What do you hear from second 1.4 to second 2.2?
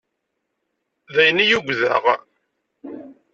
i ugdeɣ.